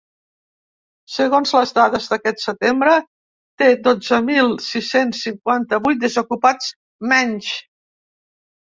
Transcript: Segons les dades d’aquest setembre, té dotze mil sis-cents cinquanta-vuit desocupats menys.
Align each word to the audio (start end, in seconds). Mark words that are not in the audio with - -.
Segons 1.15 1.51
les 1.57 1.73
dades 1.79 2.07
d’aquest 2.13 2.41
setembre, 2.45 2.95
té 3.63 3.69
dotze 3.89 4.21
mil 4.31 4.53
sis-cents 4.71 5.23
cinquanta-vuit 5.29 6.03
desocupats 6.09 6.75
menys. 7.15 7.55